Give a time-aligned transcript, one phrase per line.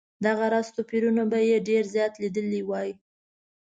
[0.25, 2.89] دغه راز توپیرونه به یې ډېر زیات لیدلي وای.